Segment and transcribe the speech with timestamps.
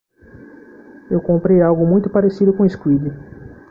[1.11, 3.11] Eu comprei algo muito parecido com o squid.